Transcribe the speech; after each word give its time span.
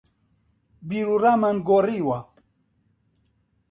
بیروڕامان 0.87 1.55
گۆڕیوە. 1.67 2.19